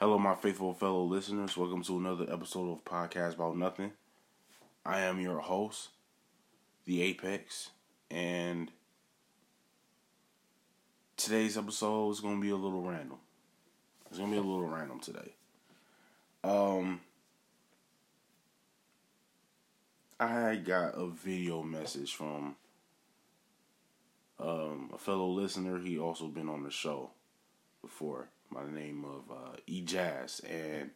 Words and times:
Hello, 0.00 0.16
my 0.16 0.36
faithful 0.36 0.74
fellow 0.74 1.02
listeners. 1.02 1.56
Welcome 1.56 1.82
to 1.82 1.98
another 1.98 2.24
episode 2.32 2.70
of 2.70 2.84
Podcast 2.84 3.34
About 3.34 3.56
Nothing. 3.56 3.90
I 4.86 5.00
am 5.00 5.20
your 5.20 5.40
host, 5.40 5.88
The 6.84 7.02
Apex, 7.02 7.70
and 8.08 8.70
today's 11.16 11.58
episode 11.58 12.10
is 12.10 12.20
going 12.20 12.36
to 12.36 12.40
be 12.40 12.50
a 12.50 12.54
little 12.54 12.82
random. 12.82 13.18
It's 14.08 14.18
going 14.18 14.30
to 14.30 14.36
be 14.36 14.38
a 14.38 14.48
little 14.48 14.68
random 14.68 15.00
today. 15.00 15.34
Um, 16.44 17.00
I 20.20 20.54
got 20.64 20.94
a 20.94 21.08
video 21.08 21.64
message 21.64 22.14
from 22.14 22.54
um, 24.38 24.90
a 24.94 24.98
fellow 24.98 25.26
listener. 25.26 25.80
He 25.80 25.98
also 25.98 26.28
been 26.28 26.48
on 26.48 26.62
the 26.62 26.70
show 26.70 27.10
before 27.82 28.28
by 28.52 28.64
the 28.64 28.70
name 28.70 29.04
of 29.04 29.30
uh, 29.30 29.56
E 29.66 29.82
Jazz, 29.82 30.40
and 30.40 30.90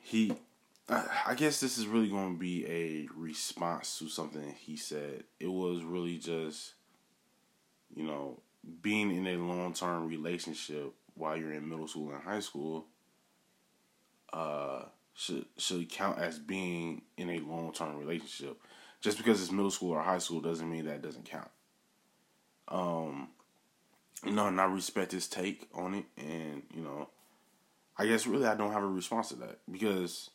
he, 0.00 0.32
I 0.88 1.34
guess 1.36 1.60
this 1.60 1.78
is 1.78 1.86
really 1.86 2.08
going 2.08 2.34
to 2.34 2.38
be 2.38 2.66
a 2.66 3.08
response 3.14 3.98
to 3.98 4.08
something 4.08 4.54
he 4.58 4.76
said. 4.76 5.24
It 5.38 5.50
was 5.50 5.82
really 5.82 6.18
just, 6.18 6.74
you 7.94 8.04
know, 8.04 8.40
being 8.82 9.14
in 9.14 9.26
a 9.26 9.36
long 9.36 9.72
term 9.72 10.08
relationship 10.08 10.92
while 11.14 11.36
you're 11.36 11.52
in 11.52 11.68
middle 11.68 11.88
school 11.88 12.10
and 12.10 12.22
high 12.22 12.40
school. 12.40 12.86
Uh, 14.32 14.84
should 15.14 15.44
should 15.58 15.88
count 15.88 16.18
as 16.18 16.38
being 16.38 17.02
in 17.16 17.30
a 17.30 17.40
long 17.40 17.72
term 17.72 17.96
relationship. 17.98 18.58
Just 19.00 19.18
because 19.18 19.40
it's 19.40 19.50
middle 19.50 19.70
school 19.70 19.92
or 19.92 20.02
high 20.02 20.18
school 20.18 20.40
doesn't 20.40 20.70
mean 20.70 20.86
that 20.86 21.02
doesn't 21.02 21.24
count. 21.24 21.50
Um, 22.68 23.28
you 24.24 24.32
know, 24.32 24.48
and 24.48 24.60
I 24.60 24.64
respect 24.64 25.12
his 25.12 25.28
take 25.28 25.68
on 25.74 25.94
it, 25.94 26.04
and 26.16 26.62
you 26.74 26.82
know, 26.82 27.08
I 27.96 28.06
guess 28.06 28.26
really 28.26 28.46
I 28.46 28.54
don't 28.54 28.72
have 28.72 28.82
a 28.82 28.88
response 28.88 29.30
to 29.30 29.36
that 29.36 29.58
because, 29.70 30.30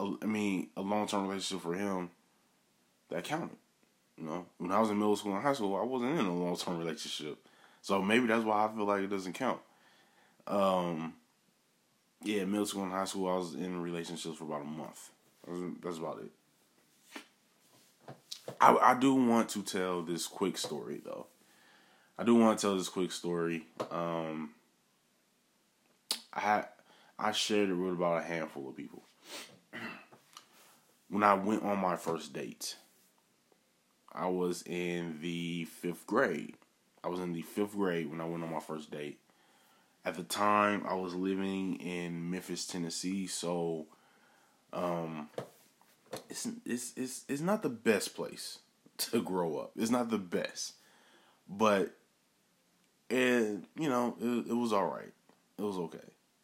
I 0.00 0.26
mean, 0.26 0.68
a 0.76 0.82
long 0.82 1.06
term 1.06 1.28
relationship 1.28 1.62
for 1.62 1.74
him 1.74 2.10
that 3.10 3.24
counted. 3.24 3.56
You 4.18 4.24
know, 4.24 4.46
when 4.58 4.70
I 4.70 4.80
was 4.80 4.90
in 4.90 4.98
middle 4.98 5.16
school 5.16 5.34
and 5.34 5.42
high 5.42 5.54
school, 5.54 5.74
I 5.76 5.84
wasn't 5.84 6.18
in 6.18 6.26
a 6.26 6.34
long 6.34 6.56
term 6.56 6.78
relationship, 6.78 7.38
so 7.80 8.02
maybe 8.02 8.26
that's 8.26 8.44
why 8.44 8.66
I 8.66 8.74
feel 8.74 8.84
like 8.84 9.02
it 9.02 9.10
doesn't 9.10 9.32
count. 9.32 9.60
Um, 10.46 11.14
yeah, 12.22 12.44
middle 12.44 12.66
school 12.66 12.84
and 12.84 12.92
high 12.92 13.04
school, 13.04 13.28
I 13.28 13.36
was 13.36 13.54
in 13.54 13.80
relationships 13.80 14.36
for 14.36 14.44
about 14.44 14.62
a 14.62 14.64
month. 14.64 15.10
That's 15.82 15.98
about 15.98 16.20
it. 16.20 16.30
I, 18.60 18.76
I 18.76 18.94
do 18.98 19.14
want 19.14 19.48
to 19.50 19.62
tell 19.62 20.02
this 20.02 20.26
quick 20.26 20.56
story 20.56 21.00
though. 21.04 21.26
I 22.22 22.24
do 22.24 22.36
want 22.36 22.56
to 22.56 22.62
tell 22.62 22.76
this 22.76 22.88
quick 22.88 23.10
story. 23.10 23.66
Um, 23.90 24.50
I 26.32 26.38
had 26.38 26.68
I 27.18 27.32
shared 27.32 27.68
it 27.68 27.74
with 27.74 27.94
about 27.94 28.20
a 28.20 28.24
handful 28.24 28.68
of 28.68 28.76
people. 28.76 29.02
when 31.08 31.24
I 31.24 31.34
went 31.34 31.64
on 31.64 31.80
my 31.80 31.96
first 31.96 32.32
date, 32.32 32.76
I 34.12 34.28
was 34.28 34.62
in 34.62 35.18
the 35.20 35.64
fifth 35.64 36.06
grade. 36.06 36.54
I 37.02 37.08
was 37.08 37.18
in 37.18 37.32
the 37.32 37.42
fifth 37.42 37.72
grade 37.72 38.08
when 38.08 38.20
I 38.20 38.24
went 38.24 38.44
on 38.44 38.52
my 38.52 38.60
first 38.60 38.92
date. 38.92 39.18
At 40.04 40.14
the 40.14 40.22
time, 40.22 40.84
I 40.88 40.94
was 40.94 41.16
living 41.16 41.74
in 41.80 42.30
Memphis, 42.30 42.68
Tennessee, 42.68 43.26
so 43.26 43.86
um, 44.72 45.28
it's 46.30 46.46
it's 46.64 46.92
it's 46.96 47.24
it's 47.28 47.42
not 47.42 47.64
the 47.64 47.68
best 47.68 48.14
place 48.14 48.60
to 48.98 49.20
grow 49.20 49.56
up. 49.56 49.72
It's 49.74 49.90
not 49.90 50.08
the 50.08 50.18
best, 50.18 50.74
but 51.48 51.96
and 53.12 53.66
you 53.78 53.88
know 53.88 54.16
it, 54.20 54.50
it 54.50 54.54
was 54.54 54.72
all 54.72 54.86
right. 54.86 55.12
It 55.58 55.62
was 55.62 55.76
okay. 55.76 55.98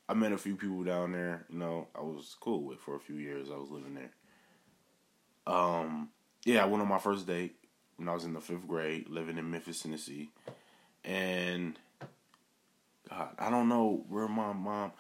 I 0.09 0.15
met 0.15 0.33
a 0.33 0.39
few 0.39 0.55
people 0.55 0.85
down 0.85 1.13
there. 1.13 1.47
You 1.51 1.59
know, 1.59 1.89
I 1.95 2.01
was 2.01 2.37
cool 2.41 2.63
with 2.63 2.79
for 2.79 2.95
a 2.95 3.01
few 3.01 3.17
years. 3.17 3.49
I 3.51 3.57
was 3.57 3.71
living 3.71 3.95
there. 3.95 4.11
Um, 5.47 6.11
yeah, 6.45 6.63
I 6.63 6.67
went 6.67 6.83
on 6.83 6.89
my 6.89 6.99
first 6.99 7.27
date 7.27 7.57
when 7.97 8.09
I 8.09 8.15
was 8.15 8.25
in 8.25 8.35
the 8.35 8.41
fifth 8.41 8.69
grade, 8.69 9.09
living 9.09 9.39
in 9.39 9.51
Memphis, 9.51 9.83
Tennessee, 9.83 10.31
and 11.05 11.79
God, 13.09 13.35
I 13.39 13.51
don't 13.51 13.69
know 13.69 14.05
where 14.09 14.29
my 14.29 14.53
mom. 14.53 14.93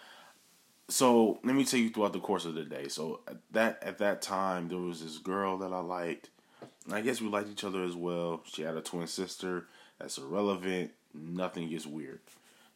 So 0.89 1.39
let 1.45 1.55
me 1.55 1.67
tell 1.67 1.81
you 1.81 1.91
throughout 1.91 2.15
the 2.15 2.21
course 2.21 2.47
of 2.47 2.55
the 2.55 2.65
day. 2.65 2.89
So 2.89 3.21
at 3.28 3.37
that 3.53 3.83
at 3.83 3.99
that 3.99 4.23
time, 4.23 4.69
there 4.69 4.78
was 4.78 5.03
this 5.03 5.19
girl 5.19 5.59
that 5.59 5.73
I 5.73 5.81
liked. 5.81 6.31
I 6.91 7.03
guess 7.03 7.21
we 7.21 7.28
liked 7.28 7.51
each 7.51 7.65
other 7.65 7.84
as 7.84 7.95
well. 7.95 8.43
She 8.47 8.62
had 8.62 8.75
a 8.75 8.81
twin 8.81 9.07
sister. 9.07 9.67
That's 9.99 10.17
irrelevant 10.17 10.93
nothing 11.15 11.69
gets 11.69 11.87
weird. 11.87 12.21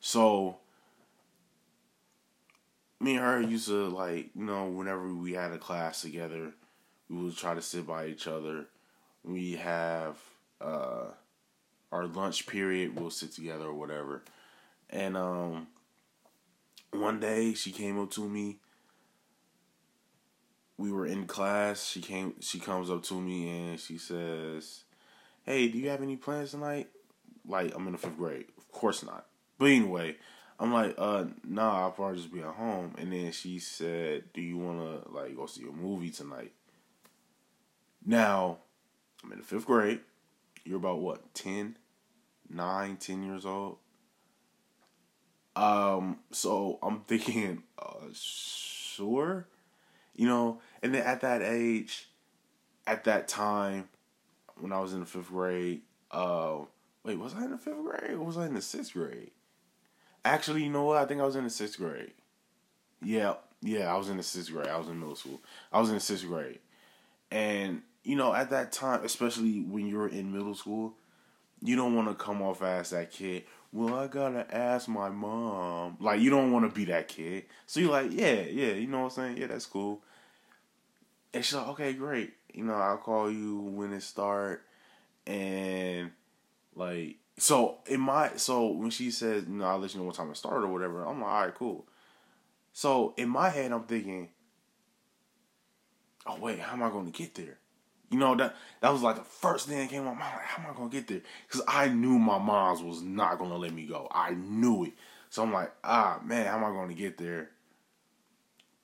So 0.01 0.59
me 3.01 3.17
and 3.17 3.25
her 3.25 3.41
used 3.41 3.67
to 3.67 3.89
like, 3.89 4.31
you 4.35 4.45
know, 4.45 4.67
whenever 4.67 5.13
we 5.13 5.33
had 5.33 5.53
a 5.53 5.59
class 5.59 6.03
together, 6.03 6.53
we 7.09 7.17
would 7.25 7.37
try 7.37 7.55
to 7.55 7.63
sit 7.63 7.87
by 7.87 8.07
each 8.07 8.27
other. 8.27 8.67
We 9.25 9.53
have 9.57 10.17
uh 10.61 11.07
our 11.91 12.07
lunch 12.07 12.47
period, 12.47 12.99
we'll 12.99 13.11
sit 13.11 13.33
together 13.33 13.67
or 13.67 13.75
whatever. 13.75 14.23
And 14.89 15.17
um 15.17 15.67
one 16.93 17.21
day 17.21 17.55
she 17.55 17.73
came 17.73 18.01
up 18.01 18.11
to 18.13 18.29
me. 18.29 18.59
We 20.79 20.93
were 20.93 21.07
in 21.07 21.27
class. 21.27 21.85
She 21.85 22.01
came 22.01 22.35
she 22.41 22.61
comes 22.61 22.91
up 22.91 23.03
to 23.05 23.21
me 23.21 23.49
and 23.49 23.81
she 23.81 23.99
says, 23.99 24.85
"Hey, 25.45 25.69
do 25.69 25.79
you 25.79 25.89
have 25.91 26.03
any 26.03 26.17
plans 26.17 26.53
tonight?" 26.53 26.89
Like 27.47 27.75
I'm 27.75 27.87
in 27.87 27.93
the 27.93 27.99
fifth 27.99 28.17
grade. 28.17 28.47
Of 28.57 28.71
course 28.73 29.03
not. 29.03 29.27
But 29.59 29.67
anyway, 29.67 30.17
I'm 30.59 30.73
like, 30.73 30.95
uh, 30.99 31.25
nah, 31.45 31.83
I'll 31.83 31.93
probably 31.93 32.19
just 32.19 32.33
be 32.33 32.41
at 32.41 32.47
home. 32.47 32.95
And 32.99 33.13
then 33.13 33.33
she 33.33 33.59
said, 33.59 34.33
Do 34.33 34.41
you 34.41 34.59
wanna 34.59 35.01
like 35.11 35.37
go 35.37 35.47
see 35.47 35.65
a 35.65 35.73
movie 35.73 36.11
tonight? 36.11 36.53
Now, 38.05 38.59
I'm 39.23 39.33
in 39.33 39.39
the 39.39 39.45
fifth 39.45 39.67
grade. 39.67 40.01
You're 40.65 40.79
about 40.79 41.01
what, 41.01 41.35
10, 41.35 41.77
9, 42.49 42.97
10 42.97 43.23
years 43.23 43.47
old? 43.47 43.79
Um, 45.55 46.19
so 46.31 46.79
I'm 46.83 47.01
thinking, 47.07 47.63
uh, 47.79 48.09
sure. 48.13 49.47
You 50.15 50.27
know, 50.27 50.61
and 50.83 50.95
then 50.95 51.03
at 51.03 51.23
that 51.23 51.43
age, 51.43 52.09
at 52.87 53.05
that 53.05 53.29
time, 53.29 53.89
when 54.57 54.73
I 54.73 54.81
was 54.81 54.93
in 54.93 55.01
the 55.01 55.07
fifth 55.07 55.29
grade, 55.29 55.83
uh, 56.11 56.59
Wait, 57.05 57.19
was 57.19 57.35
I 57.35 57.45
in 57.45 57.51
the 57.51 57.59
fifth 57.59 57.83
grade 57.83 58.13
or 58.13 58.23
was 58.23 58.37
I 58.37 58.47
in 58.47 58.55
the 58.55 58.63
sixth 58.63 58.93
grade? 58.93 59.31
Actually, 60.25 60.63
you 60.63 60.71
know 60.71 60.85
what? 60.85 60.99
I 60.99 61.05
think 61.05 61.21
I 61.21 61.25
was 61.25 61.37
in 61.37 61.45
the 61.45 61.51
sixth 61.51 61.79
grade. 61.79 62.13
Yeah, 63.03 63.35
yeah, 63.61 63.93
I 63.93 63.97
was 63.97 64.09
in 64.09 64.17
the 64.17 64.23
sixth 64.23 64.53
grade. 64.53 64.69
I 64.69 64.79
was 64.79 64.89
in 64.89 64.99
middle 65.01 65.17
school. 65.17 65.41
I 65.73 65.81
was 65.81 65.89
in 65.89 65.97
the 65.97 66.01
sixth 66.01 66.27
grade. 66.27 66.61
And, 67.31 67.83
you 68.05 68.15
know, 68.15 68.33
at 68.33 68.51
that 68.51 68.73
time, 68.73 69.05
especially 69.05 69.61
when 69.61 69.87
you're 69.87 70.09
in 70.09 70.33
middle 70.33 70.55
school, 70.55 70.95
you 71.61 71.75
don't 71.77 71.95
want 71.97 72.09
to 72.09 72.15
come 72.15 72.43
off 72.43 72.63
as 72.63 72.91
that 72.91 73.11
kid. 73.11 73.45
Well, 73.73 73.95
I 73.95 74.07
gotta 74.07 74.47
ask 74.55 74.87
my 74.87 75.09
mom. 75.09 75.97
Like, 75.99 76.21
you 76.21 76.31
don't 76.31 76.53
want 76.53 76.69
to 76.69 76.75
be 76.75 76.85
that 76.87 77.09
kid. 77.09 77.47
So 77.67 77.81
you're 77.81 77.91
like, 77.91 78.13
yeah, 78.13 78.43
yeah, 78.43 78.73
you 78.73 78.87
know 78.87 78.99
what 78.99 79.05
I'm 79.05 79.11
saying? 79.11 79.39
Yeah, 79.39 79.47
that's 79.47 79.67
cool. 79.67 80.03
And 81.33 81.45
she's 81.45 81.55
like, 81.55 81.69
okay, 81.69 81.93
great. 81.95 82.35
You 82.53 82.65
know, 82.65 82.75
I'll 82.75 82.99
call 82.99 83.31
you 83.31 83.59
when 83.59 83.93
it 83.93 84.03
start. 84.03 84.63
And 85.27 86.11
like 86.75 87.17
so 87.39 87.79
in 87.87 88.01
my 88.01 88.33
so 88.37 88.69
when 88.69 88.91
she 88.91 89.11
says, 89.11 89.45
you 89.49 89.55
know, 89.55 89.65
I'll 89.65 89.79
let 89.79 89.95
you 89.95 90.01
know 90.01 90.07
what 90.07 90.15
time 90.15 90.31
it 90.31 90.37
started 90.37 90.67
or 90.67 90.73
whatever, 90.73 91.05
I'm 91.05 91.21
like, 91.21 91.31
all 91.31 91.41
right, 91.41 91.55
cool. 91.55 91.87
So 92.73 93.15
in 93.17 93.29
my 93.29 93.51
head 93.51 93.73
I'm 93.73 93.85
thinking, 93.85 94.29
Oh 96.27 96.39
wait, 96.39 96.59
how 96.59 96.75
am 96.75 96.83
I 96.83 96.91
gonna 96.91 97.11
get 97.11 97.35
there? 97.35 97.59
You 98.11 98.19
know, 98.19 98.35
that 98.37 98.55
that 98.81 98.93
was 98.93 99.03
like 99.03 99.17
the 99.17 99.23
first 99.23 99.69
thing 99.69 99.79
that 99.79 99.89
came 99.89 100.07
on 100.07 100.15
my 100.15 100.21
mind, 100.21 100.35
like, 100.37 100.45
how 100.45 100.63
am 100.63 100.71
I 100.71 100.77
gonna 100.77 100.91
get 100.91 101.09
there? 101.09 101.21
Because 101.47 101.63
I 101.67 101.89
knew 101.89 102.19
my 102.19 102.39
mom's 102.39 102.83
was 102.83 103.03
not 103.03 103.39
gonna 103.39 103.57
let 103.57 103.73
me 103.73 103.87
go. 103.87 104.09
I 104.11 104.31
knew 104.31 104.85
it. 104.85 104.93
So 105.31 105.43
I'm 105.43 105.53
like, 105.53 105.73
ah 105.83 106.21
man, 106.25 106.47
how 106.47 106.57
am 106.59 106.65
I 106.65 106.69
gonna 106.69 106.95
get 106.95 107.19
there? 107.19 107.51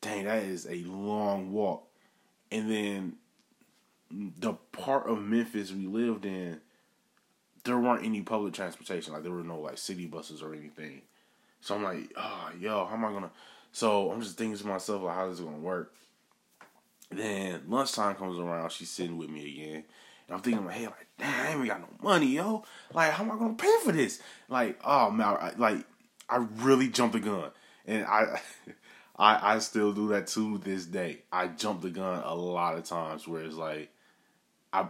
Dang, 0.01 0.25
that 0.25 0.43
is 0.45 0.67
a 0.67 0.83
long 0.85 1.53
walk. 1.53 1.87
And 2.51 2.71
then 2.71 3.17
the 4.11 4.55
part 4.73 5.07
of 5.07 5.21
Memphis 5.21 5.73
we 5.73 5.87
lived 5.87 6.25
in, 6.25 6.61
there 7.65 7.79
weren't 7.79 8.05
any 8.05 8.23
public 8.23 8.55
transportation. 8.55 9.13
Like 9.13 9.23
there 9.23 9.33
were 9.33 9.43
no 9.43 9.61
like 9.61 9.79
city 9.79 10.07
buses 10.07 10.43
or 10.43 10.55
anything. 10.55 11.03
So 11.61 11.75
I'm 11.75 11.83
like, 11.83 12.13
oh, 12.17 12.51
yo, 12.59 12.87
how 12.87 12.95
am 12.95 13.05
I 13.05 13.13
gonna? 13.13 13.31
So 13.73 14.11
I'm 14.11 14.21
just 14.21 14.39
thinking 14.39 14.59
to 14.59 14.67
myself, 14.67 15.03
like, 15.03 15.15
how 15.15 15.29
is 15.29 15.41
it 15.41 15.45
gonna 15.45 15.59
work? 15.59 15.93
Then 17.11 17.63
lunchtime 17.69 18.15
comes 18.17 18.39
around. 18.39 18.71
She's 18.71 18.91
sitting 18.91 19.19
with 19.19 19.31
me 19.31 19.53
again, 19.53 19.85
and 20.27 20.37
I'm 20.37 20.41
thinking, 20.41 20.65
like, 20.65 20.77
hey, 20.77 20.87
like, 20.87 21.07
damn, 21.19 21.47
I 21.47 21.51
ain't 21.51 21.67
got 21.67 21.81
no 21.81 21.89
money, 22.03 22.27
yo. 22.27 22.65
Like, 22.93 23.13
how 23.13 23.25
am 23.25 23.33
I 23.33 23.39
gonna 23.39 23.55
pay 23.55 23.75
for 23.83 23.93
this? 23.93 24.21
Like, 24.49 24.79
oh 24.85 25.11
man, 25.11 25.27
I, 25.27 25.53
like, 25.57 25.85
I 26.29 26.37
really 26.57 26.89
jumped 26.89 27.15
the 27.15 27.21
gun, 27.21 27.51
and 27.87 28.05
I. 28.05 28.41
I, 29.21 29.55
I 29.55 29.59
still 29.59 29.93
do 29.93 30.07
that 30.11 30.29
to 30.29 30.59
this 30.59 30.87
day. 30.87 31.23
I 31.33 31.49
jump 31.49 31.83
the 31.83 31.91
gun 31.91 32.23
a 32.25 32.37
lot 32.37 32.77
of 32.77 32.85
times 32.85 33.27
where 33.27 33.43
it's 33.43 33.57
like 33.57 33.91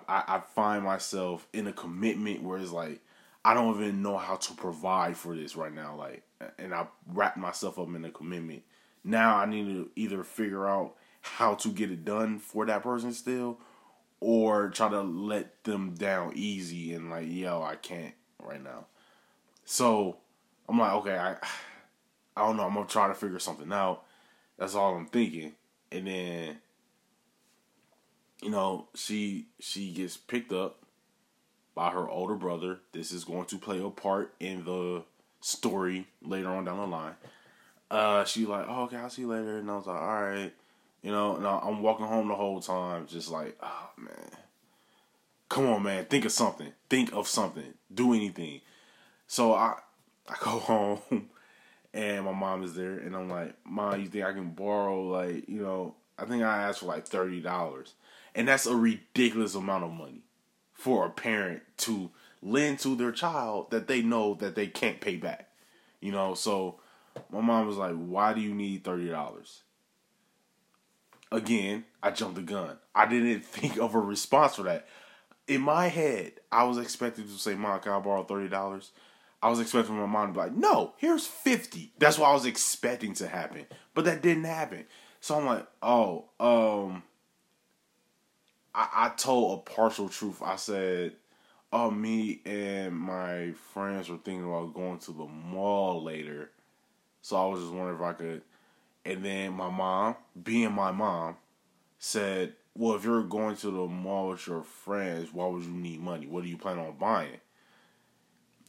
I, 0.08 0.24
I, 0.36 0.40
find 0.40 0.84
myself 0.84 1.46
in 1.52 1.66
a 1.66 1.72
commitment 1.72 2.42
where 2.42 2.58
it's 2.58 2.72
like 2.72 3.00
I 3.44 3.54
don't 3.54 3.80
even 3.80 4.02
know 4.02 4.16
how 4.16 4.36
to 4.36 4.54
provide 4.54 5.16
for 5.16 5.34
this 5.34 5.56
right 5.56 5.72
now. 5.72 5.96
Like, 5.96 6.22
and 6.58 6.74
I 6.74 6.86
wrap 7.12 7.36
myself 7.36 7.78
up 7.78 7.88
in 7.94 8.04
a 8.04 8.10
commitment. 8.10 8.62
Now 9.04 9.36
I 9.36 9.46
need 9.46 9.66
to 9.66 9.90
either 9.96 10.24
figure 10.24 10.68
out 10.68 10.94
how 11.20 11.54
to 11.54 11.68
get 11.68 11.90
it 11.90 12.04
done 12.04 12.38
for 12.38 12.66
that 12.66 12.82
person 12.82 13.12
still, 13.12 13.58
or 14.20 14.70
try 14.70 14.88
to 14.88 15.00
let 15.00 15.64
them 15.64 15.94
down 15.94 16.32
easy 16.34 16.92
and 16.92 17.10
like, 17.10 17.26
yo, 17.28 17.62
I 17.62 17.76
can't 17.76 18.14
right 18.42 18.62
now. 18.62 18.86
So 19.64 20.16
I'm 20.68 20.78
like, 20.78 20.92
okay, 20.94 21.16
I, 21.16 21.36
I 22.36 22.46
don't 22.46 22.56
know. 22.56 22.64
I'm 22.64 22.74
gonna 22.74 22.86
try 22.86 23.08
to 23.08 23.14
figure 23.14 23.38
something 23.38 23.72
out. 23.72 24.04
That's 24.58 24.74
all 24.74 24.94
I'm 24.94 25.06
thinking. 25.06 25.54
And 25.90 26.06
then, 26.06 26.58
you 28.42 28.50
know, 28.50 28.88
she 28.94 29.46
she 29.60 29.92
gets 29.92 30.16
picked 30.16 30.52
up 30.52 30.82
by 31.74 31.90
her 31.90 32.08
older 32.08 32.34
brother. 32.34 32.80
This 32.92 33.12
is 33.12 33.24
going 33.24 33.46
to 33.46 33.58
play 33.58 33.80
a 33.82 33.90
part 33.90 34.34
in 34.40 34.64
the 34.64 35.02
story 35.40 36.06
later 36.22 36.48
on 36.48 36.64
down 36.64 36.78
the 36.78 36.86
line. 36.86 37.14
Uh, 37.90 38.24
she 38.24 38.46
like, 38.46 38.66
oh, 38.68 38.84
okay, 38.84 38.96
I'll 38.96 39.10
see 39.10 39.22
you 39.22 39.28
later. 39.28 39.58
And 39.58 39.70
I 39.70 39.76
was 39.76 39.86
like, 39.86 40.00
all 40.00 40.22
right. 40.22 40.52
You 41.02 41.12
know, 41.12 41.36
and 41.36 41.46
I'm 41.46 41.80
walking 41.80 42.06
home 42.06 42.28
the 42.28 42.34
whole 42.34 42.60
time, 42.60 43.06
just 43.06 43.30
like, 43.30 43.56
oh 43.62 43.90
man, 43.96 44.30
come 45.48 45.66
on, 45.66 45.84
man, 45.84 46.04
think 46.06 46.24
of 46.24 46.32
something, 46.32 46.72
think 46.90 47.12
of 47.14 47.28
something, 47.28 47.74
do 47.92 48.12
anything. 48.14 48.60
So 49.28 49.54
I, 49.54 49.76
I 50.28 50.34
go 50.40 50.50
home, 50.58 51.28
and 51.94 52.24
my 52.24 52.32
mom 52.32 52.64
is 52.64 52.74
there, 52.74 52.98
and 52.98 53.14
I'm 53.14 53.30
like, 53.30 53.54
Mom, 53.64 54.00
you 54.00 54.08
think 54.08 54.24
I 54.24 54.32
can 54.32 54.50
borrow 54.50 55.02
like, 55.02 55.48
you 55.48 55.62
know, 55.62 55.94
I 56.18 56.24
think 56.24 56.42
I 56.42 56.64
asked 56.64 56.80
for 56.80 56.86
like 56.86 57.06
thirty 57.06 57.40
dollars, 57.40 57.94
and 58.34 58.48
that's 58.48 58.66
a 58.66 58.76
ridiculous 58.76 59.54
amount 59.54 59.84
of 59.84 59.92
money 59.92 60.22
for 60.72 61.06
a 61.06 61.10
parent 61.10 61.62
to 61.78 62.10
lend 62.42 62.78
to 62.80 62.94
their 62.94 63.12
child 63.12 63.70
that 63.70 63.88
they 63.88 64.02
know 64.02 64.34
that 64.34 64.54
they 64.54 64.66
can't 64.66 65.00
pay 65.00 65.16
back. 65.16 65.48
You 66.00 66.12
know, 66.12 66.34
so 66.34 66.80
my 67.30 67.40
mom 67.40 67.66
was 67.66 67.76
like, 67.76 67.94
"Why 67.94 68.32
do 68.32 68.40
you 68.40 68.54
need 68.54 68.84
thirty 68.84 69.08
dollars?" 69.08 69.62
Again, 71.30 71.84
I 72.02 72.10
jumped 72.10 72.36
the 72.36 72.42
gun. 72.42 72.78
I 72.94 73.06
didn't 73.06 73.40
think 73.44 73.78
of 73.78 73.94
a 73.94 74.00
response 74.00 74.56
for 74.56 74.62
that. 74.62 74.86
In 75.46 75.62
my 75.62 75.88
head, 75.88 76.32
I 76.52 76.64
was 76.64 76.78
expecting 76.78 77.24
to 77.24 77.30
say, 77.32 77.54
"Mom, 77.54 77.80
can 77.80 77.92
I 77.92 77.98
borrow 77.98 78.24
thirty 78.24 78.48
dollars?" 78.48 78.92
I 79.40 79.48
was 79.48 79.60
expecting 79.60 79.96
my 79.96 80.06
mom 80.06 80.28
to 80.28 80.32
be 80.32 80.38
like, 80.40 80.52
"No, 80.52 80.94
here's 80.96 81.26
50. 81.26 81.92
That's 81.98 82.18
what 82.18 82.28
I 82.28 82.34
was 82.34 82.44
expecting 82.44 83.14
to 83.14 83.28
happen, 83.28 83.66
but 83.94 84.04
that 84.04 84.20
didn't 84.20 84.44
happen. 84.44 84.84
So 85.20 85.36
I'm 85.36 85.46
like, 85.46 85.66
"Oh, 85.82 86.26
um." 86.40 87.02
I, 88.74 88.88
I 88.94 89.08
told 89.16 89.58
a 89.58 89.70
partial 89.70 90.08
truth. 90.08 90.42
I 90.42 90.56
said, 90.56 91.12
"Oh, 91.72 91.90
me 91.90 92.40
and 92.44 92.96
my 92.96 93.52
friends 93.72 94.08
were 94.08 94.18
thinking 94.18 94.44
about 94.44 94.74
going 94.74 94.98
to 95.00 95.12
the 95.12 95.26
mall 95.26 96.02
later." 96.02 96.50
So 97.22 97.36
I 97.36 97.46
was 97.46 97.60
just 97.60 97.72
wondering 97.72 97.96
if 97.96 98.02
I 98.02 98.12
could. 98.12 98.42
And 99.04 99.24
then 99.24 99.54
my 99.54 99.70
mom, 99.70 100.16
being 100.42 100.72
my 100.72 100.92
mom, 100.92 101.36
said, 101.98 102.54
Well, 102.74 102.96
if 102.96 103.04
you're 103.04 103.22
going 103.22 103.56
to 103.56 103.70
the 103.70 103.86
mall 103.86 104.28
with 104.28 104.46
your 104.46 104.62
friends, 104.62 105.32
why 105.32 105.46
would 105.46 105.64
you 105.64 105.70
need 105.70 106.00
money? 106.00 106.26
What 106.26 106.42
do 106.42 106.48
you 106.48 106.56
plan 106.56 106.78
on 106.78 106.96
buying? 106.98 107.40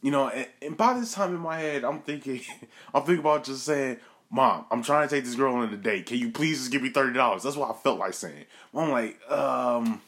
You 0.02 0.10
know, 0.10 0.28
and, 0.28 0.46
and 0.62 0.76
by 0.76 0.98
this 0.98 1.12
time 1.12 1.34
in 1.34 1.40
my 1.40 1.58
head, 1.58 1.84
I'm 1.84 2.00
thinking, 2.00 2.40
I'm 2.94 3.02
thinking 3.02 3.20
about 3.20 3.44
just 3.44 3.64
saying, 3.64 3.98
Mom, 4.30 4.64
I'm 4.70 4.82
trying 4.82 5.08
to 5.08 5.14
take 5.14 5.24
this 5.24 5.34
girl 5.34 5.54
on 5.54 5.72
a 5.72 5.76
date. 5.76 6.06
Can 6.06 6.18
you 6.18 6.30
please 6.30 6.58
just 6.58 6.70
give 6.72 6.82
me 6.82 6.90
thirty 6.90 7.14
dollars? 7.14 7.42
That's 7.42 7.56
what 7.56 7.70
I 7.70 7.74
felt 7.74 7.98
like 7.98 8.14
saying. 8.14 8.44
I'm 8.74 8.90
like, 8.90 9.18
um, 9.30 10.00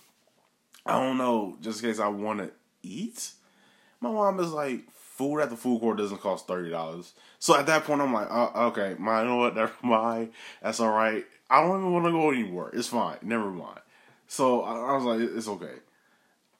I 0.86 0.98
don't 1.00 1.18
know, 1.18 1.56
just 1.60 1.82
in 1.82 1.90
case 1.90 1.98
I 1.98 2.08
want 2.08 2.38
to 2.40 2.50
eat. 2.82 3.32
My 4.00 4.10
mom 4.10 4.40
is 4.40 4.50
like, 4.52 4.82
food 4.92 5.40
at 5.40 5.50
the 5.50 5.56
food 5.56 5.80
court 5.80 5.98
doesn't 5.98 6.20
cost 6.20 6.46
thirty 6.46 6.70
dollars. 6.70 7.12
So 7.40 7.56
at 7.58 7.66
that 7.66 7.84
point, 7.84 8.00
I'm 8.00 8.12
like, 8.12 8.30
uh, 8.30 8.50
okay, 8.68 8.94
my, 8.98 9.22
you 9.22 9.28
know 9.28 9.36
what? 9.36 9.54
Never 9.56 9.72
mind. 9.82 10.32
That's 10.62 10.78
all 10.80 10.92
right. 10.92 11.24
I 11.50 11.60
don't 11.60 11.80
even 11.80 11.92
want 11.92 12.04
to 12.06 12.12
go 12.12 12.30
anymore. 12.30 12.70
It's 12.72 12.88
fine. 12.88 13.18
Never 13.22 13.50
mind. 13.50 13.80
So 14.28 14.62
I, 14.62 14.92
I 14.92 14.96
was 14.96 15.04
like, 15.04 15.20
it's 15.36 15.48
okay. 15.48 15.74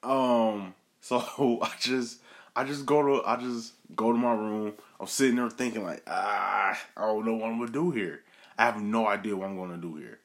Um. 0.03 0.75
So 1.05 1.19
I 1.61 1.69
just, 1.81 2.21
I 2.55 2.63
just 2.63 2.85
go 2.85 3.01
to, 3.01 3.27
I 3.27 3.35
just 3.35 3.73
go 3.93 4.13
to 4.13 4.17
my 4.17 4.31
room. 4.33 4.71
I'm 5.03 5.07
sitting 5.07 5.35
there 5.35 5.49
thinking 5.49 5.83
like, 5.83 6.01
ah, 6.07 6.79
I 6.95 7.01
don't 7.01 7.25
know 7.25 7.33
what 7.33 7.49
I'm 7.49 7.59
gonna 7.59 7.73
do 7.73 7.91
here. 7.91 8.21
I 8.57 8.63
have 8.63 8.81
no 8.81 9.05
idea 9.05 9.35
what 9.35 9.49
I'm 9.49 9.57
gonna 9.57 9.75
do 9.75 9.95
here. 9.95 10.19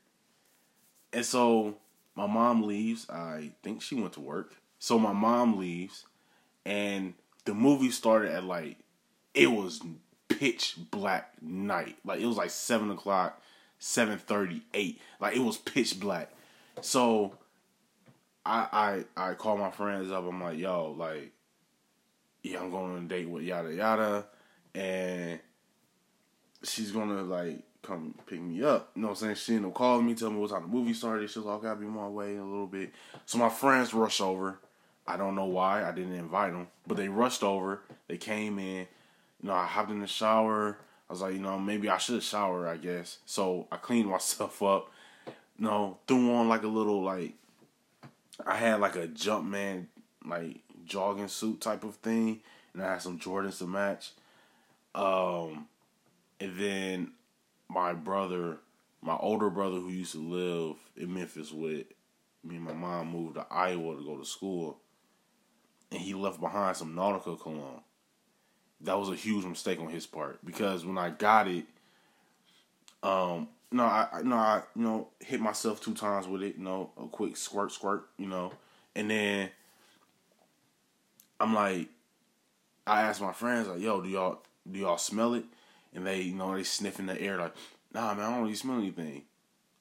And 1.12 1.26
so 1.26 1.78
my 2.14 2.28
mom 2.28 2.62
leaves. 2.62 3.10
I 3.10 3.50
think 3.64 3.82
she 3.82 3.96
went 3.96 4.12
to 4.12 4.20
work. 4.20 4.54
So 4.78 4.96
my 4.96 5.12
mom 5.12 5.58
leaves, 5.58 6.04
and 6.64 7.14
the 7.44 7.54
movie 7.54 7.90
started 7.90 8.30
at 8.30 8.44
like 8.44 8.76
it 9.34 9.50
was 9.50 9.80
pitch 10.28 10.76
black 10.92 11.32
night. 11.42 11.96
Like 12.04 12.20
it 12.20 12.26
was 12.26 12.36
like 12.36 12.50
seven 12.50 12.92
o'clock, 12.92 13.42
seven 13.80 14.16
thirty, 14.16 14.62
eight. 14.74 15.00
Like 15.18 15.34
it 15.34 15.42
was 15.42 15.56
pitch 15.56 15.98
black. 15.98 16.30
So 16.82 17.36
I 18.46 19.04
I 19.16 19.30
I 19.30 19.34
call 19.34 19.56
my 19.56 19.72
friends 19.72 20.12
up. 20.12 20.24
I'm 20.24 20.40
like, 20.40 20.56
yo, 20.56 20.92
like, 20.96 21.32
yeah, 22.44 22.60
I'm 22.60 22.70
going 22.70 22.92
on 22.94 23.06
a 23.06 23.08
date 23.08 23.28
with 23.28 23.42
yada 23.42 23.74
yada, 23.74 24.26
and 24.74 25.40
she's 26.62 26.90
gonna 26.90 27.22
like 27.22 27.62
come 27.82 28.14
pick 28.26 28.40
me 28.40 28.62
up. 28.62 28.90
You 28.94 29.02
know 29.02 29.08
what 29.08 29.18
I'm 29.18 29.20
saying? 29.20 29.34
She 29.36 29.54
ended 29.54 29.70
up 29.70 29.74
calling 29.74 30.06
me, 30.06 30.14
tell 30.14 30.30
me 30.30 30.38
what 30.38 30.50
time 30.50 30.62
the 30.62 30.68
movie 30.68 30.92
started. 30.92 31.28
She's 31.28 31.38
like, 31.38 31.58
okay, 31.58 31.68
I'll 31.68 31.76
be 31.76 31.86
on 31.86 31.92
my 31.92 32.08
way 32.08 32.34
in 32.34 32.40
a 32.40 32.44
little 32.44 32.66
bit. 32.66 32.92
So 33.26 33.38
my 33.38 33.48
friends 33.48 33.94
rush 33.94 34.20
over. 34.20 34.58
I 35.06 35.16
don't 35.16 35.34
know 35.34 35.46
why. 35.46 35.84
I 35.88 35.92
didn't 35.92 36.14
invite 36.14 36.52
them, 36.52 36.68
but 36.86 36.96
they 36.96 37.08
rushed 37.08 37.42
over. 37.42 37.80
They 38.08 38.18
came 38.18 38.58
in. 38.58 38.86
You 39.42 39.48
know, 39.48 39.54
I 39.54 39.64
hopped 39.66 39.90
in 39.90 40.00
the 40.00 40.06
shower. 40.06 40.78
I 41.08 41.12
was 41.12 41.22
like, 41.22 41.32
you 41.32 41.40
know, 41.40 41.58
maybe 41.58 41.88
I 41.88 41.96
should 41.96 42.22
shower. 42.22 42.68
I 42.68 42.76
guess. 42.76 43.18
So 43.24 43.66
I 43.72 43.76
cleaned 43.76 44.08
myself 44.10 44.62
up. 44.62 44.90
You 45.58 45.64
know, 45.64 45.98
threw 46.06 46.34
on 46.34 46.48
like 46.48 46.62
a 46.62 46.68
little 46.68 47.02
like. 47.02 47.34
I 48.46 48.56
had 48.56 48.80
like 48.80 48.96
a 48.96 49.08
Jumpman 49.08 49.86
like 50.24 50.60
jogging 50.84 51.28
suit 51.28 51.60
type 51.60 51.84
of 51.84 51.96
thing, 51.96 52.40
and 52.74 52.82
I 52.82 52.92
had 52.92 53.02
some 53.02 53.18
Jordans 53.18 53.58
to 53.58 53.66
match. 53.66 54.10
Um, 54.98 55.68
and 56.40 56.58
then 56.58 57.12
my 57.68 57.92
brother, 57.92 58.58
my 59.00 59.16
older 59.16 59.48
brother 59.48 59.76
who 59.76 59.90
used 59.90 60.12
to 60.12 60.18
live 60.18 60.76
in 60.96 61.14
Memphis 61.14 61.52
with 61.52 61.86
me 62.42 62.56
and 62.56 62.64
my 62.64 62.72
mom 62.72 63.12
moved 63.12 63.36
to 63.36 63.46
Iowa 63.48 63.96
to 63.96 64.04
go 64.04 64.16
to 64.16 64.24
school 64.24 64.78
and 65.92 66.00
he 66.00 66.14
left 66.14 66.40
behind 66.40 66.76
some 66.76 66.96
Nautica 66.96 67.40
cologne. 67.40 67.82
That 68.80 68.98
was 68.98 69.08
a 69.08 69.14
huge 69.14 69.44
mistake 69.44 69.78
on 69.80 69.88
his 69.88 70.06
part 70.06 70.44
because 70.44 70.84
when 70.84 70.98
I 70.98 71.10
got 71.10 71.46
it, 71.46 71.64
um, 73.04 73.48
no, 73.70 73.84
I 73.84 74.08
no, 74.24 74.36
I 74.36 74.62
you 74.74 74.82
know 74.82 75.08
hit 75.20 75.40
myself 75.40 75.80
two 75.80 75.94
times 75.94 76.26
with 76.26 76.42
it. 76.42 76.56
You 76.56 76.64
know, 76.64 76.90
a 76.96 77.06
quick 77.06 77.36
squirt, 77.36 77.72
squirt. 77.72 78.08
You 78.18 78.26
know, 78.26 78.52
and 78.94 79.10
then 79.10 79.50
I'm 81.40 81.54
like, 81.54 81.88
I 82.86 83.02
asked 83.02 83.20
my 83.20 83.32
friends 83.32 83.68
like, 83.68 83.80
"Yo, 83.80 84.00
do 84.00 84.08
y'all 84.08 84.42
do 84.70 84.78
y'all 84.78 84.98
smell 84.98 85.34
it?" 85.34 85.44
And 85.94 86.06
they, 86.06 86.20
you 86.22 86.34
know, 86.34 86.54
they 86.54 86.64
sniffing 86.64 87.06
the 87.06 87.20
air 87.20 87.38
like, 87.38 87.54
"Nah, 87.92 88.14
man, 88.14 88.24
I 88.24 88.30
don't 88.30 88.42
really 88.42 88.54
smell 88.54 88.78
anything." 88.78 89.22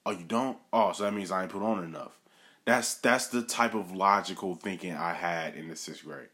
Oh, 0.06 0.10
you 0.12 0.24
don't? 0.24 0.56
Oh, 0.72 0.92
so 0.92 1.04
that 1.04 1.12
means 1.12 1.30
I 1.30 1.42
ain't 1.42 1.52
put 1.52 1.62
on 1.62 1.84
enough. 1.84 2.18
That's 2.64 2.94
that's 2.94 3.28
the 3.28 3.42
type 3.42 3.74
of 3.74 3.92
logical 3.94 4.54
thinking 4.54 4.94
I 4.94 5.14
had 5.14 5.54
in 5.54 5.68
the 5.68 5.76
sixth 5.76 6.04
grade. 6.04 6.28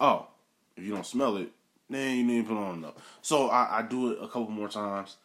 Oh, 0.00 0.28
if 0.76 0.84
you 0.84 0.94
don't 0.94 1.06
smell 1.06 1.36
it, 1.36 1.50
then 1.88 2.16
you 2.16 2.24
need 2.24 2.42
to 2.42 2.54
put 2.54 2.58
on 2.58 2.78
enough. 2.78 2.94
So 3.22 3.48
I, 3.48 3.78
I 3.78 3.82
do 3.82 4.12
it 4.12 4.18
a 4.20 4.26
couple 4.26 4.50
more 4.50 4.68
times, 4.68 5.16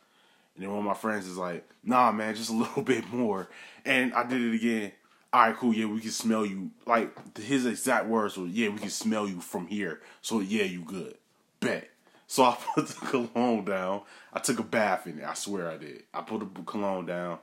and 0.56 0.64
then 0.64 0.70
one 0.70 0.80
of 0.80 0.86
my 0.86 0.94
friends 0.94 1.28
is 1.28 1.38
like, 1.38 1.68
"Nah, 1.84 2.12
man, 2.12 2.36
just 2.36 2.50
a 2.50 2.54
little 2.58 2.84
bit 2.84 3.12
more," 3.12 3.50
and 3.86 4.14
I 4.14 4.24
did 4.26 4.42
it 4.42 4.56
again. 4.56 4.92
All 5.32 5.42
right, 5.42 5.56
cool. 5.56 5.74
Yeah, 5.74 5.86
we 5.86 6.00
can 6.00 6.12
smell 6.12 6.46
you. 6.46 6.72
Like 6.86 7.38
his 7.38 7.66
exact 7.66 8.08
words 8.08 8.38
were, 8.38 8.46
"Yeah, 8.46 8.70
we 8.70 8.80
can 8.80 8.90
smell 8.90 9.28
you 9.28 9.42
from 9.42 9.68
here." 9.68 10.02
So 10.22 10.40
yeah, 10.40 10.64
you 10.64 10.82
good. 10.82 11.18
Bet. 11.60 11.90
So 12.30 12.44
I 12.44 12.58
put 12.76 12.88
the 12.88 13.06
cologne 13.06 13.66
down. 13.66 14.04
I 14.32 14.40
took 14.40 14.60
a 14.60 14.64
bath 14.64 15.06
in 15.06 15.20
it. 15.20 15.26
I 15.26 15.34
swear 15.34 15.70
I 15.70 15.76
did. 15.76 16.04
I 16.14 16.22
put 16.22 16.40
the 16.40 16.62
cologne 16.62 17.06
down, 17.06 17.40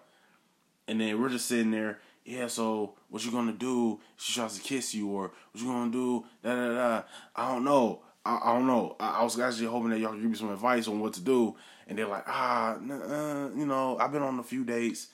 and 0.88 0.98
then 0.98 1.20
we're 1.20 1.28
just 1.28 1.46
sitting 1.46 1.72
there 1.72 1.98
yeah, 2.26 2.48
so 2.48 2.94
what 3.08 3.24
you 3.24 3.30
gonna 3.30 3.52
do? 3.52 4.00
She 4.16 4.34
tries 4.34 4.56
to 4.56 4.60
kiss 4.60 4.92
you, 4.94 5.08
or 5.08 5.30
what 5.52 5.62
you 5.62 5.68
gonna 5.68 5.92
do? 5.92 6.24
Da 6.42 6.54
da 6.54 6.74
da. 6.74 7.02
I 7.36 7.52
don't 7.52 7.64
know. 7.64 8.02
I, 8.24 8.40
I 8.42 8.54
don't 8.54 8.66
know. 8.66 8.96
I, 8.98 9.20
I, 9.20 9.22
was 9.22 9.38
actually 9.38 9.66
hoping 9.66 9.90
that 9.90 10.00
y'all 10.00 10.10
could 10.10 10.22
give 10.22 10.30
me 10.30 10.36
some 10.36 10.52
advice 10.52 10.88
on 10.88 10.98
what 10.98 11.12
to 11.14 11.20
do. 11.20 11.54
And 11.86 11.96
they're 11.96 12.08
like, 12.08 12.24
ah, 12.26 12.74
uh, 12.74 13.50
you 13.56 13.64
know, 13.64 13.96
I've 14.00 14.10
been 14.10 14.22
on 14.22 14.40
a 14.40 14.42
few 14.42 14.64
dates. 14.64 15.06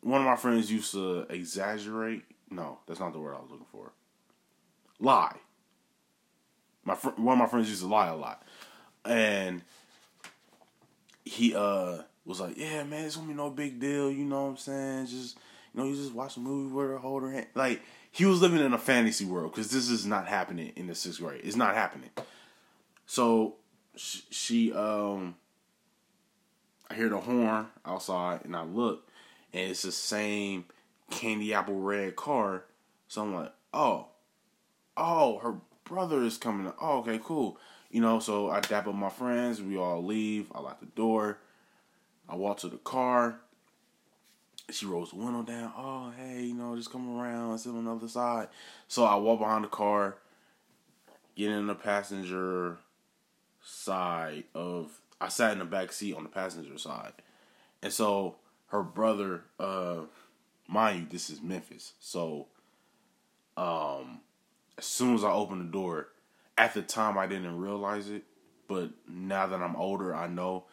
One 0.00 0.20
of 0.20 0.26
my 0.26 0.34
friends 0.34 0.70
used 0.70 0.90
to 0.92 1.20
exaggerate. 1.30 2.24
No, 2.50 2.80
that's 2.88 2.98
not 2.98 3.12
the 3.12 3.20
word 3.20 3.36
I 3.36 3.40
was 3.40 3.50
looking 3.52 3.66
for. 3.70 3.92
Lie. 4.98 5.36
My 6.84 6.96
fr- 6.96 7.10
one 7.10 7.34
of 7.34 7.38
my 7.38 7.46
friends 7.46 7.68
used 7.68 7.82
to 7.82 7.88
lie 7.88 8.08
a 8.08 8.16
lot, 8.16 8.42
and 9.06 9.62
he 11.24 11.54
uh 11.54 11.98
was 12.24 12.40
like, 12.40 12.56
yeah, 12.56 12.82
man, 12.84 13.04
it's 13.04 13.16
gonna 13.16 13.28
be 13.28 13.34
no 13.34 13.50
big 13.50 13.78
deal. 13.78 14.10
You 14.10 14.24
know 14.24 14.44
what 14.44 14.50
I'm 14.50 14.56
saying? 14.56 15.06
Just 15.06 15.38
you 15.72 15.80
know, 15.80 15.88
you 15.88 15.94
just 15.94 16.12
watch 16.12 16.36
a 16.36 16.40
movie 16.40 16.74
with 16.74 16.86
her, 16.86 16.98
hold 16.98 17.22
her 17.22 17.30
hand. 17.30 17.46
Like 17.54 17.82
he 18.10 18.24
was 18.24 18.40
living 18.40 18.60
in 18.60 18.72
a 18.72 18.78
fantasy 18.78 19.24
world 19.24 19.52
because 19.52 19.70
this 19.70 19.88
is 19.90 20.06
not 20.06 20.26
happening 20.26 20.72
in 20.76 20.86
the 20.86 20.94
sixth 20.94 21.20
grade. 21.20 21.42
It's 21.44 21.56
not 21.56 21.74
happening. 21.74 22.10
So 23.06 23.56
she, 23.94 24.22
she 24.30 24.72
um 24.72 25.36
I 26.90 26.94
hear 26.94 27.08
the 27.08 27.18
horn 27.18 27.66
outside 27.84 28.44
and 28.44 28.56
I 28.56 28.62
look 28.64 29.08
and 29.52 29.70
it's 29.70 29.82
the 29.82 29.92
same 29.92 30.64
candy 31.10 31.54
apple 31.54 31.78
red 31.78 32.16
car. 32.16 32.64
So 33.08 33.22
I'm 33.22 33.34
like, 33.34 33.52
oh, 33.72 34.08
oh, 34.96 35.38
her 35.38 35.54
brother 35.84 36.22
is 36.22 36.38
coming. 36.38 36.72
Oh, 36.80 36.98
okay, 36.98 37.20
cool. 37.22 37.58
You 37.90 38.00
know, 38.00 38.18
so 38.18 38.50
I 38.50 38.60
dap 38.60 38.86
up 38.86 38.94
my 38.94 39.08
friends. 39.08 39.62
We 39.62 39.76
all 39.76 40.04
leave. 40.04 40.50
I 40.54 40.60
lock 40.60 40.80
the 40.80 40.86
door. 40.86 41.38
I 42.28 42.34
walk 42.36 42.58
to 42.58 42.68
the 42.68 42.78
car. 42.78 43.40
She 44.70 44.86
rolls 44.86 45.10
the 45.10 45.16
window 45.16 45.42
down. 45.42 45.72
Oh, 45.76 46.12
hey, 46.16 46.42
you 46.42 46.54
know, 46.54 46.74
just 46.76 46.90
come 46.90 47.18
around, 47.18 47.58
sit 47.58 47.70
on 47.70 47.84
the 47.84 47.94
other 47.94 48.08
side. 48.08 48.48
So 48.88 49.04
I 49.04 49.14
walk 49.14 49.38
behind 49.38 49.62
the 49.62 49.68
car, 49.68 50.16
get 51.36 51.50
in 51.50 51.68
the 51.68 51.74
passenger 51.74 52.78
side 53.62 54.44
of. 54.54 54.90
I 55.20 55.28
sat 55.28 55.52
in 55.52 55.60
the 55.60 55.64
back 55.64 55.92
seat 55.92 56.14
on 56.14 56.24
the 56.24 56.28
passenger 56.28 56.76
side, 56.78 57.12
and 57.82 57.92
so 57.92 58.36
her 58.66 58.82
brother, 58.82 59.44
uh, 59.58 60.00
mind 60.66 61.00
you, 61.00 61.06
this 61.10 61.30
is 61.30 61.40
Memphis. 61.40 61.92
So, 62.00 62.48
um, 63.56 64.20
as 64.76 64.84
soon 64.84 65.14
as 65.14 65.24
I 65.24 65.30
open 65.30 65.58
the 65.58 65.64
door, 65.64 66.08
at 66.58 66.74
the 66.74 66.82
time 66.82 67.18
I 67.18 67.26
didn't 67.26 67.58
realize 67.58 68.08
it, 68.08 68.24
but 68.68 68.90
now 69.08 69.46
that 69.46 69.60
I'm 69.62 69.76
older, 69.76 70.14
I 70.14 70.26
know 70.26 70.64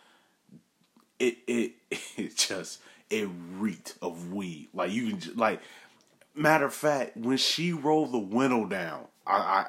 it 1.19 1.37
it 1.47 1.73
it 2.17 2.35
just 2.35 2.79
it 3.09 3.29
reeked 3.57 3.95
of 4.01 4.33
weed. 4.33 4.69
Like 4.73 4.91
you 4.91 5.09
can 5.09 5.19
just, 5.19 5.37
like 5.37 5.61
matter 6.35 6.65
of 6.65 6.73
fact, 6.73 7.17
when 7.17 7.37
she 7.37 7.73
rolled 7.73 8.11
the 8.11 8.19
window 8.19 8.65
down, 8.65 9.05
I, 9.25 9.37
I 9.37 9.65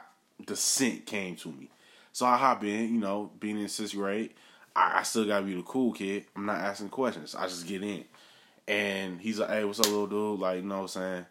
the 0.46 0.56
scent 0.56 1.06
came 1.06 1.36
to 1.36 1.48
me. 1.48 1.70
So 2.12 2.26
I 2.26 2.36
hop 2.36 2.62
in, 2.62 2.94
you 2.94 3.00
know, 3.00 3.30
being 3.40 3.60
in 3.60 3.68
sixth 3.68 3.94
grade, 3.94 4.34
I, 4.74 5.00
I 5.00 5.02
still 5.02 5.26
gotta 5.26 5.44
be 5.44 5.54
the 5.54 5.62
cool 5.62 5.92
kid. 5.92 6.26
I'm 6.36 6.46
not 6.46 6.58
asking 6.58 6.90
questions. 6.90 7.34
I 7.34 7.46
just 7.46 7.66
get 7.66 7.82
in. 7.82 8.04
And 8.66 9.20
he's 9.20 9.38
like, 9.38 9.50
Hey, 9.50 9.64
what's 9.64 9.80
up, 9.80 9.86
little 9.86 10.06
dude? 10.06 10.40
Like, 10.40 10.56
you 10.56 10.62
know 10.62 10.76
what 10.76 10.82
I'm 10.82 10.88
saying? 10.88 11.26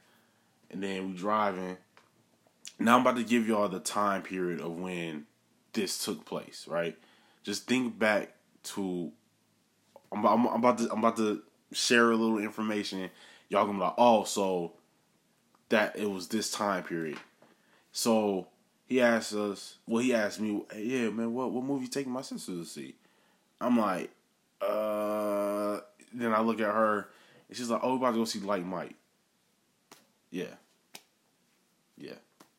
And 0.71 0.83
then 0.83 1.07
we 1.09 1.17
driving. 1.17 1.77
Now 2.79 2.95
I'm 2.95 3.01
about 3.01 3.17
to 3.17 3.23
give 3.23 3.47
y'all 3.47 3.69
the 3.69 3.79
time 3.79 4.21
period 4.23 4.61
of 4.61 4.77
when 4.79 5.25
this 5.73 6.03
took 6.03 6.25
place, 6.25 6.65
right? 6.67 6.97
Just 7.43 7.67
think 7.67 7.97
back 7.97 8.33
to 8.63 9.11
I'm, 10.11 10.25
I'm, 10.25 10.47
I'm 10.47 10.55
about 10.55 10.77
to 10.79 10.91
I'm 10.91 10.99
about 10.99 11.17
to 11.17 11.41
share 11.71 12.11
a 12.11 12.15
little 12.15 12.39
information. 12.39 13.09
Y'all 13.49 13.65
gonna 13.65 13.77
be 13.77 13.83
like, 13.83 13.95
oh, 13.97 14.23
so 14.23 14.73
that 15.69 15.95
it 15.97 16.09
was 16.09 16.27
this 16.27 16.51
time 16.51 16.83
period. 16.83 17.17
So 17.91 18.47
he 18.85 19.01
asked 19.01 19.33
us, 19.33 19.77
well, 19.87 20.01
he 20.01 20.13
asked 20.13 20.39
me, 20.39 20.63
hey, 20.71 20.83
yeah, 20.83 21.09
man, 21.09 21.33
what 21.33 21.51
what 21.51 21.63
movie 21.63 21.85
you 21.85 21.89
taking 21.89 22.11
my 22.11 22.21
sister 22.21 22.51
to 22.53 22.65
see? 22.65 22.95
I'm 23.61 23.79
like, 23.79 24.11
uh. 24.61 25.79
Then 26.15 26.31
I 26.31 26.41
look 26.41 26.59
at 26.59 26.71
her, 26.71 27.09
and 27.47 27.57
she's 27.57 27.71
like, 27.71 27.79
oh, 27.81 27.93
we 27.93 27.97
about 27.97 28.11
to 28.11 28.17
go 28.17 28.25
see 28.25 28.37
Like 28.39 28.63
Mike. 28.63 28.93
Yeah, 30.29 30.53
yeah, 31.97 32.13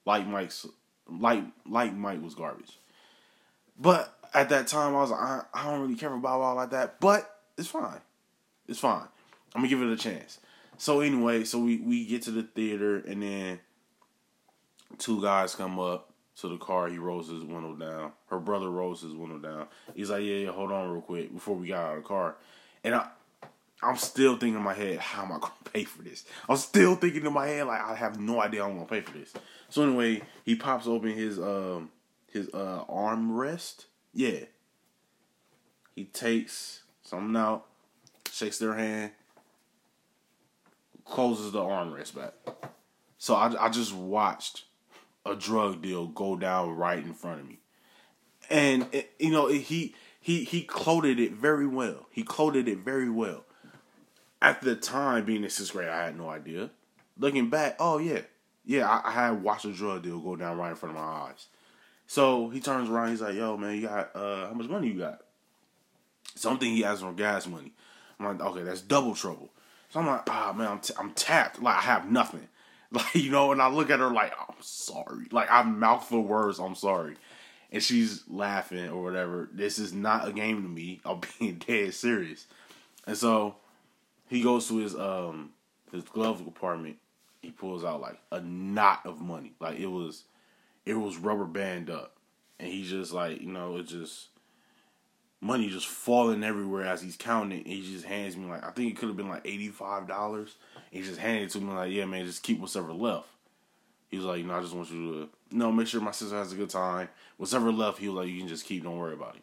Like 0.04 0.26
Mike's 0.26 0.66
like 1.08 1.44
like 1.66 1.94
Mike 1.94 2.23
was 2.23 2.34
garbage. 2.34 2.78
But 3.78 4.16
at 4.32 4.49
that 4.50 4.66
time, 4.66 4.94
I 4.94 5.00
was 5.00 5.11
like, 5.11 5.20
I, 5.20 5.42
I 5.52 5.64
don't 5.64 5.80
really 5.80 5.96
care 5.96 6.12
about 6.12 6.40
all 6.40 6.54
like 6.54 6.70
that. 6.70 7.00
But 7.00 7.28
it's 7.56 7.68
fine. 7.68 8.00
It's 8.68 8.78
fine. 8.78 9.06
I'm 9.54 9.61
gonna 9.61 9.68
give 9.68 9.82
it 9.82 9.92
a 9.92 9.96
chance. 9.96 10.38
So 10.78 11.00
anyway, 11.00 11.44
so 11.44 11.58
we 11.58 11.78
we 11.78 12.04
get 12.04 12.23
to 12.23 12.30
the 12.30 12.42
theater 12.42 12.96
and 12.99 13.23
then 13.23 13.61
two 14.99 15.23
guys 15.23 15.54
come 15.54 15.78
up 15.78 16.11
to 16.40 16.49
the 16.49 16.56
car. 16.56 16.88
He 16.88 16.99
rolls 16.99 17.28
his 17.28 17.44
window 17.44 17.75
down. 17.75 18.12
Her 18.28 18.38
brother 18.38 18.68
rolls 18.68 19.02
his 19.02 19.14
window 19.14 19.38
down. 19.38 19.66
He's 19.94 20.11
like, 20.11 20.23
"Yeah, 20.23 20.37
yeah, 20.37 20.50
hold 20.50 20.73
on 20.73 20.90
real 20.90 21.02
quick 21.02 21.32
before 21.32 21.54
we 21.56 21.68
got 21.68 21.84
out 21.84 21.96
of 21.96 22.02
the 22.02 22.08
car." 22.08 22.37
And 22.82 22.94
I, 22.94 23.08
I'm 23.84 23.96
still 23.96 24.36
thinking 24.36 24.56
in 24.56 24.62
my 24.62 24.74
head, 24.74 24.98
"How 24.98 25.24
am 25.24 25.32
I 25.32 25.38
gonna 25.38 25.52
pay 25.72 25.84
for 25.84 26.02
this?" 26.02 26.24
I'm 26.48 26.56
still 26.56 26.96
thinking 26.96 27.24
in 27.26 27.32
my 27.32 27.46
head 27.46 27.66
like 27.66 27.80
I 27.80 27.94
have 27.94 28.18
no 28.18 28.40
idea 28.40 28.64
I'm 28.64 28.74
gonna 28.74 28.86
pay 28.86 29.00
for 29.00 29.12
this. 29.12 29.32
So 29.68 29.82
anyway, 29.82 30.22
he 30.44 30.56
pops 30.56 30.86
open 30.86 31.10
his 31.10 31.38
um 31.38 31.90
his 32.30 32.48
uh 32.54 32.84
armrest. 32.88 33.84
Yeah. 34.12 34.44
He 35.94 36.04
takes 36.04 36.82
something 37.02 37.36
out, 37.36 37.66
shakes 38.32 38.58
their 38.58 38.74
hand, 38.74 39.12
closes 41.04 41.52
the 41.52 41.60
armrest 41.60 42.14
back. 42.16 42.32
So 43.18 43.34
I, 43.34 43.66
I 43.66 43.68
just 43.68 43.94
watched 43.94 44.64
a 45.24 45.34
drug 45.34 45.82
deal 45.82 46.08
go 46.08 46.36
down 46.36 46.70
right 46.70 46.98
in 46.98 47.14
front 47.14 47.40
of 47.40 47.48
me, 47.48 47.58
and 48.50 48.86
it, 48.92 49.12
you 49.18 49.30
know 49.30 49.46
it, 49.46 49.62
he 49.62 49.94
he 50.20 50.44
he 50.44 50.62
coded 50.62 51.20
it 51.20 51.32
very 51.32 51.66
well. 51.66 52.06
He 52.10 52.22
coded 52.22 52.68
it 52.68 52.78
very 52.78 53.08
well. 53.08 53.44
At 54.44 54.60
the 54.60 54.76
time, 54.76 55.24
being 55.24 55.42
in 55.42 55.48
sixth 55.48 55.72
grade, 55.72 55.88
I 55.88 56.04
had 56.04 56.18
no 56.18 56.28
idea. 56.28 56.70
Looking 57.18 57.48
back, 57.48 57.76
oh 57.78 57.98
yeah, 57.98 58.20
yeah, 58.64 58.88
I, 58.88 59.08
I 59.08 59.12
had 59.12 59.42
watched 59.42 59.64
a 59.64 59.72
drug 59.72 60.02
deal 60.02 60.20
go 60.20 60.36
down 60.36 60.58
right 60.58 60.70
in 60.70 60.76
front 60.76 60.94
of 60.94 61.00
my 61.00 61.06
eyes. 61.06 61.46
So 62.06 62.50
he 62.50 62.60
turns 62.60 62.90
around, 62.90 63.10
he's 63.10 63.22
like, 63.22 63.34
"Yo, 63.34 63.56
man, 63.56 63.74
you 63.74 63.88
got 63.88 64.14
uh, 64.14 64.48
how 64.48 64.52
much 64.52 64.68
money 64.68 64.88
you 64.88 64.98
got?" 64.98 65.20
Something 66.34 66.74
he 66.74 66.84
asked 66.84 67.00
for 67.00 67.12
gas 67.12 67.46
money. 67.46 67.72
I'm 68.18 68.26
like, 68.26 68.46
okay, 68.46 68.62
that's 68.62 68.80
double 68.80 69.14
trouble. 69.14 69.50
So 69.90 70.00
I'm 70.00 70.06
like, 70.06 70.22
ah, 70.28 70.50
oh, 70.50 70.52
man, 70.54 70.68
I'm, 70.68 70.80
t- 70.80 70.94
I'm 70.98 71.12
tapped. 71.12 71.62
Like, 71.62 71.76
I 71.76 71.82
have 71.82 72.10
nothing. 72.10 72.48
Like, 72.92 73.16
you 73.16 73.32
know, 73.32 73.50
and 73.50 73.60
I 73.60 73.68
look 73.68 73.90
at 73.90 73.98
her 73.98 74.10
like, 74.10 74.32
I'm 74.38 74.54
sorry. 74.60 75.26
Like, 75.32 75.50
I 75.50 75.64
mouth 75.64 76.08
the 76.08 76.20
words, 76.20 76.60
I'm 76.60 76.76
sorry. 76.76 77.16
And 77.72 77.82
she's 77.82 78.22
laughing 78.28 78.88
or 78.88 79.02
whatever. 79.02 79.48
This 79.52 79.80
is 79.80 79.92
not 79.92 80.28
a 80.28 80.32
game 80.32 80.62
to 80.62 80.68
me. 80.68 81.00
I'm 81.04 81.20
being 81.40 81.56
dead 81.56 81.92
serious. 81.94 82.46
And 83.04 83.16
so 83.16 83.56
he 84.28 84.42
goes 84.42 84.68
to 84.68 84.78
his 84.78 84.94
um 84.94 85.50
his 85.92 86.04
glove 86.04 86.38
compartment. 86.42 86.96
He 87.42 87.50
pulls 87.50 87.84
out 87.84 88.00
like 88.00 88.18
a 88.32 88.40
knot 88.40 89.00
of 89.04 89.20
money. 89.20 89.52
Like 89.60 89.78
it 89.78 89.86
was 89.86 90.24
it 90.84 90.94
was 90.94 91.16
rubber 91.16 91.44
band 91.44 91.90
up. 91.90 92.16
And 92.58 92.68
he 92.68 92.84
just 92.84 93.12
like, 93.12 93.40
you 93.40 93.50
know, 93.50 93.76
it 93.76 93.84
just 93.84 94.28
money 95.40 95.68
just 95.68 95.86
falling 95.86 96.42
everywhere 96.42 96.86
as 96.86 97.02
he's 97.02 97.16
counting 97.16 97.60
it. 97.60 97.66
he 97.66 97.82
just 97.82 98.06
hands 98.06 98.36
me 98.36 98.46
like 98.46 98.64
I 98.64 98.70
think 98.70 98.90
it 98.90 98.96
could 98.96 99.08
have 99.08 99.16
been 99.16 99.28
like 99.28 99.46
eighty 99.46 99.68
five 99.68 100.08
dollars. 100.08 100.56
He 100.90 101.02
just 101.02 101.18
handed 101.18 101.44
it 101.44 101.50
to 101.50 101.60
me 101.60 101.72
like, 101.72 101.92
yeah, 101.92 102.06
man, 102.06 102.24
just 102.24 102.42
keep 102.42 102.60
whatever 102.60 102.92
left. 102.92 103.28
He 104.08 104.16
was 104.16 104.26
like, 104.26 104.38
you 104.38 104.44
know, 104.44 104.56
I 104.56 104.60
just 104.60 104.74
want 104.74 104.90
you 104.90 105.28
to 105.50 105.56
know 105.56 105.72
make 105.72 105.88
sure 105.88 106.00
my 106.00 106.12
sister 106.12 106.36
has 106.36 106.52
a 106.52 106.56
good 106.56 106.70
time. 106.70 107.08
Whatever 107.36 107.72
left, 107.72 107.98
he 107.98 108.08
was 108.08 108.16
like, 108.16 108.28
you 108.28 108.38
can 108.38 108.48
just 108.48 108.64
keep. 108.64 108.84
Don't 108.84 108.98
worry 108.98 109.14
about 109.14 109.36
it. 109.36 109.42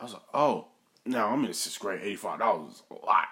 I 0.00 0.04
was 0.04 0.12
like, 0.12 0.22
oh, 0.32 0.68
now 1.04 1.30
I'm 1.30 1.44
in 1.44 1.52
sixth 1.52 1.80
grade. 1.80 2.00
Eighty 2.02 2.16
five 2.16 2.38
dollars 2.38 2.82
a 2.90 2.94
lot. 2.94 3.26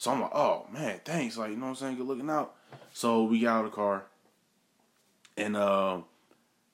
So 0.00 0.10
I'm 0.10 0.22
like, 0.22 0.34
oh 0.34 0.66
man, 0.72 0.98
thanks. 1.04 1.36
Like 1.36 1.50
you 1.50 1.56
know 1.56 1.64
what 1.64 1.68
I'm 1.72 1.74
saying. 1.76 1.96
Good 1.98 2.06
looking 2.06 2.30
out. 2.30 2.54
So 2.94 3.24
we 3.24 3.40
got 3.40 3.58
out 3.58 3.64
of 3.66 3.70
the 3.70 3.76
car, 3.76 4.04
and 5.36 5.54
uh, 5.54 5.98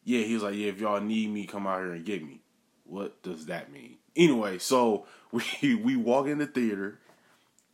yeah, 0.05 0.23
he 0.23 0.35
was 0.35 0.45
like, 0.45 0.55
yeah, 0.55 0.69
if 0.69 0.79
y'all 0.79 1.01
need 1.01 1.31
me, 1.31 1.45
come 1.45 1.67
out 1.67 1.81
here 1.81 1.93
and 1.93 2.05
get 2.05 2.25
me. 2.25 2.43
What 2.85 3.21
does 3.25 3.47
that 3.47 3.73
mean? 3.73 3.97
Anyway, 4.15 4.59
so 4.59 5.07
we 5.33 5.75
we 5.75 5.97
walk 5.97 6.29
in 6.29 6.39
the 6.39 6.47
theater, 6.47 7.01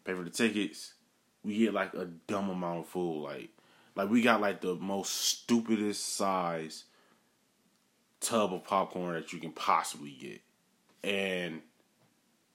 pay 0.04 0.14
for 0.14 0.22
the 0.22 0.30
tickets. 0.30 0.94
We 1.44 1.58
get 1.58 1.74
like 1.74 1.92
a 1.92 2.06
dumb 2.06 2.48
amount 2.48 2.80
of 2.80 2.86
food, 2.86 3.22
like 3.22 3.50
like 3.94 4.08
we 4.08 4.22
got 4.22 4.40
like 4.40 4.62
the 4.62 4.76
most 4.76 5.14
stupidest 5.14 6.16
size 6.16 6.84
tub 8.22 8.54
of 8.54 8.64
popcorn 8.64 9.16
that 9.16 9.34
you 9.34 9.38
can 9.38 9.52
possibly 9.52 10.12
get, 10.18 10.40
and 11.04 11.60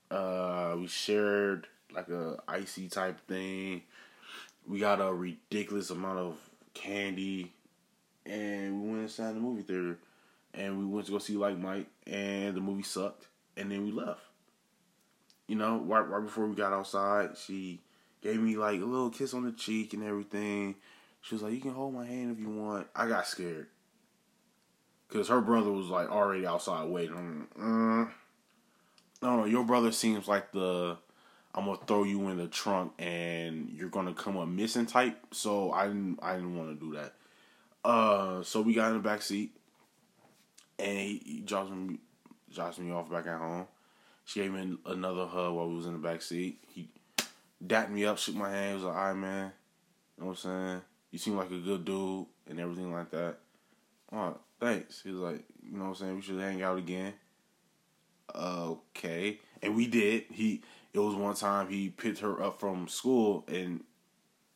uh, 0.09 0.75
we 0.79 0.87
shared 0.87 1.67
like 1.97 2.09
a 2.09 2.37
icy 2.47 2.87
type 2.87 3.19
thing. 3.27 3.81
We 4.65 4.79
got 4.79 5.01
a 5.01 5.13
ridiculous 5.13 5.89
amount 5.89 6.19
of 6.19 6.37
candy, 6.73 7.51
and 8.25 8.81
we 8.81 8.89
went 8.89 9.03
inside 9.03 9.35
the 9.35 9.39
movie 9.39 9.63
theater, 9.63 9.97
and 10.53 10.77
we 10.79 10.85
went 10.85 11.07
to 11.07 11.11
go 11.11 11.17
see 11.19 11.35
like 11.35 11.57
Mike, 11.57 11.87
and 12.05 12.55
the 12.55 12.61
movie 12.61 12.83
sucked 12.83 13.27
and 13.57 13.71
then 13.71 13.83
we 13.83 13.91
left. 13.91 14.21
You 15.47 15.55
know, 15.55 15.79
right 15.79 16.07
right 16.07 16.23
before 16.23 16.45
we 16.45 16.55
got 16.55 16.73
outside, 16.73 17.37
she 17.37 17.81
gave 18.21 18.39
me 18.39 18.55
like 18.57 18.81
a 18.81 18.85
little 18.85 19.09
kiss 19.09 19.33
on 19.33 19.43
the 19.43 19.51
cheek 19.51 19.93
and 19.93 20.03
everything. 20.03 20.75
She 21.21 21.35
was 21.35 21.41
like, 21.41 21.53
"You 21.53 21.61
can 21.61 21.73
hold 21.73 21.93
my 21.93 22.05
hand 22.05 22.31
if 22.31 22.39
you 22.39 22.49
want." 22.49 22.87
I 22.95 23.07
got 23.07 23.27
scared 23.27 23.67
because 25.07 25.29
her 25.29 25.41
brother 25.41 25.71
was 25.71 25.87
like 25.87 26.09
already 26.09 26.45
outside 26.45 26.89
waiting. 26.89 27.47
Mm, 27.57 28.09
I 29.21 29.25
don't 29.25 29.37
know. 29.37 29.45
Your 29.45 29.63
brother 29.63 29.91
seems 29.91 30.27
like 30.27 30.51
the 30.51 30.97
I'm 31.57 31.65
gonna 31.65 31.79
throw 31.87 32.03
you 32.03 32.29
in 32.29 32.37
the 32.37 32.47
trunk 32.47 32.93
and 32.99 33.71
you're 33.71 33.89
gonna 33.89 34.13
come 34.13 34.37
up 34.37 34.47
missing 34.47 34.85
type. 34.85 35.17
So 35.31 35.71
I 35.71 35.87
didn't 35.87 36.19
I 36.21 36.35
didn't 36.35 36.55
want 36.55 36.79
to 36.79 36.85
do 36.85 36.95
that. 36.95 37.15
Uh, 37.83 38.43
so 38.43 38.61
we 38.61 38.75
got 38.75 38.89
in 38.89 38.93
the 38.93 38.99
back 38.99 39.23
seat, 39.23 39.57
and 40.77 40.99
he, 40.99 41.21
he 41.25 41.39
drops 41.39 41.71
me 41.71 41.97
drops 42.53 42.77
me 42.77 42.91
off 42.91 43.09
back 43.09 43.25
at 43.25 43.39
home. 43.39 43.65
She 44.23 44.41
gave 44.41 44.51
me 44.51 44.77
another 44.85 45.25
hug 45.25 45.55
while 45.55 45.67
we 45.67 45.75
was 45.75 45.87
in 45.87 45.93
the 45.93 46.07
back 46.07 46.21
seat. 46.21 46.59
He 46.67 46.89
dapped 47.65 47.89
me 47.89 48.05
up, 48.05 48.19
shook 48.19 48.35
my 48.35 48.51
hand. 48.51 48.69
He 48.69 48.75
was 48.75 48.83
like, 48.83 48.95
"All 48.95 49.05
right, 49.07 49.13
man. 49.13 49.51
You 50.15 50.23
know 50.23 50.29
what 50.29 50.45
I'm 50.45 50.51
saying? 50.51 50.81
You 51.09 51.17
seem 51.17 51.37
like 51.37 51.49
a 51.49 51.57
good 51.57 51.85
dude 51.85 52.27
and 52.47 52.59
everything 52.59 52.93
like 52.93 53.09
that." 53.09 53.37
Oh, 54.11 54.37
thanks. 54.59 55.01
He 55.01 55.09
was 55.09 55.21
like, 55.21 55.43
"You 55.63 55.75
know 55.75 55.85
what 55.85 55.89
I'm 55.89 55.95
saying? 55.95 56.15
We 56.17 56.21
should 56.21 56.39
hang 56.39 56.61
out 56.61 56.77
again." 56.77 57.13
okay, 58.35 59.39
and 59.61 59.75
we 59.75 59.87
did. 59.87 60.25
He 60.31 60.61
it 60.97 61.05
was 61.05 61.15
one 61.15 61.35
time 61.35 61.69
he 61.69 61.89
picked 61.89 62.19
her 62.19 62.41
up 62.41 62.59
from 62.59 62.87
school, 62.87 63.45
and 63.47 63.83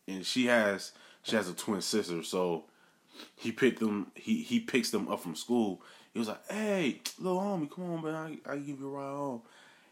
and 0.07 0.25
she 0.25 0.47
has 0.47 0.91
she 1.21 1.35
has 1.35 1.47
a 1.47 1.53
twin 1.53 1.81
sister, 1.81 2.23
so 2.23 2.65
he 3.35 3.51
picked 3.51 3.79
them. 3.79 4.11
He 4.15 4.41
he 4.41 4.59
picks 4.59 4.89
them 4.89 5.07
up 5.07 5.21
from 5.21 5.35
school. 5.35 5.83
He 6.13 6.19
was 6.19 6.27
like, 6.27 6.45
"Hey, 6.49 7.01
little 7.19 7.39
homie, 7.39 7.69
come 7.69 7.91
on, 7.91 8.03
man, 8.03 8.39
I 8.45 8.53
I 8.53 8.57
give 8.57 8.79
you 8.79 8.87
a 8.87 8.89
ride 8.89 9.15
home." 9.15 9.41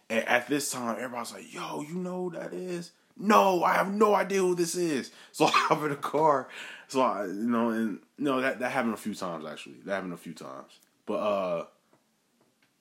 And 0.09 0.27
at 0.27 0.47
this 0.47 0.71
time, 0.71 0.95
everybody's 0.95 1.33
like, 1.33 1.53
"Yo, 1.53 1.81
you 1.81 1.95
know 1.95 2.29
who 2.29 2.31
that 2.31 2.53
is?" 2.53 2.91
No, 3.15 3.63
I 3.63 3.73
have 3.73 3.93
no 3.93 4.15
idea 4.15 4.39
who 4.39 4.55
this 4.55 4.75
is. 4.75 5.11
So 5.33 5.45
I 5.45 5.51
hop 5.51 5.83
in 5.83 5.89
the 5.89 5.95
car. 5.95 6.47
So 6.87 7.01
I, 7.01 7.25
you 7.25 7.33
know, 7.33 7.69
and 7.69 7.99
no, 8.17 8.41
that 8.41 8.59
that 8.59 8.71
happened 8.71 8.95
a 8.95 8.97
few 8.97 9.13
times 9.13 9.45
actually. 9.45 9.75
That 9.85 9.95
happened 9.95 10.13
a 10.13 10.17
few 10.17 10.33
times. 10.33 10.79
But 11.05 11.17
uh, 11.17 11.65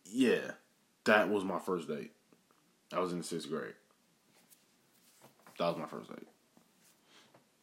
yeah, 0.06 0.52
that 1.04 1.28
was 1.28 1.44
my 1.44 1.58
first 1.58 1.86
date. 1.88 2.12
I 2.92 3.00
was 3.00 3.12
in 3.12 3.18
the 3.18 3.24
sixth 3.24 3.48
grade. 3.48 3.74
That 5.58 5.66
was 5.66 5.76
my 5.76 5.86
first 5.86 6.08
date. 6.08 6.28